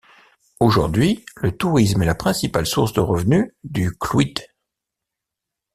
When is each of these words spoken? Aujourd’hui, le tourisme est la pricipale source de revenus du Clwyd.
Aujourd’hui, 0.59 1.23
le 1.35 1.55
tourisme 1.55 2.01
est 2.01 2.07
la 2.07 2.15
pricipale 2.15 2.65
source 2.65 2.91
de 2.93 3.01
revenus 3.01 3.51
du 3.63 3.95
Clwyd. 3.95 4.39